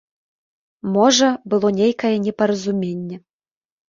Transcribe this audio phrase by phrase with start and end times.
[0.95, 3.19] Можа, было нейкае непаразуменне.